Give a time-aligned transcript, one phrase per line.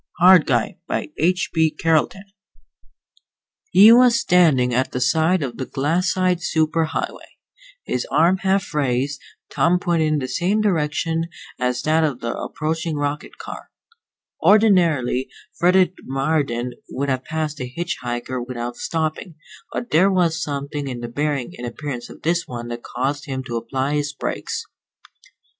[0.25, 1.51] _HARD GUY By H.
[1.53, 1.69] B.
[1.69, 2.23] CARLETON
[3.69, 7.37] He was standing at the side of the glassite super highway,
[7.83, 11.25] his arm half raised, thumb pointed in the same direction
[11.59, 13.69] as that of the approaching rocket car.
[14.41, 15.29] Ordinarily
[15.59, 19.35] Frederick Marden would have passed a hitch hiker without stopping,
[19.71, 23.43] but there was something in the bearing and appearance of this one that caused him
[23.43, 24.63] to apply his brakes.